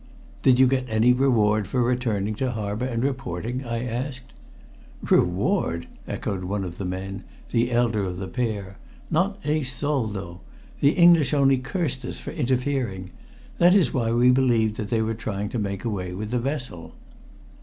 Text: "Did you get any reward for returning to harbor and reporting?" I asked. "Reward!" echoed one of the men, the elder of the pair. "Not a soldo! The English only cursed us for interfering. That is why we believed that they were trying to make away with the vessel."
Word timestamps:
"Did 0.41 0.59
you 0.59 0.65
get 0.65 0.87
any 0.89 1.13
reward 1.13 1.67
for 1.67 1.83
returning 1.83 2.33
to 2.41 2.53
harbor 2.53 2.85
and 2.85 3.03
reporting?" 3.03 3.63
I 3.63 3.83
asked. 3.85 4.33
"Reward!" 5.11 5.85
echoed 6.07 6.43
one 6.43 6.63
of 6.63 6.79
the 6.79 6.85
men, 6.85 7.23
the 7.51 7.71
elder 7.71 8.03
of 8.05 8.17
the 8.17 8.27
pair. 8.27 8.77
"Not 9.11 9.37
a 9.45 9.61
soldo! 9.61 10.41
The 10.79 10.93
English 10.93 11.35
only 11.35 11.59
cursed 11.59 12.03
us 12.05 12.19
for 12.19 12.31
interfering. 12.31 13.11
That 13.59 13.75
is 13.75 13.93
why 13.93 14.11
we 14.11 14.31
believed 14.31 14.77
that 14.77 14.89
they 14.89 15.03
were 15.03 15.13
trying 15.13 15.49
to 15.49 15.59
make 15.59 15.85
away 15.85 16.15
with 16.15 16.31
the 16.31 16.39
vessel." 16.39 16.95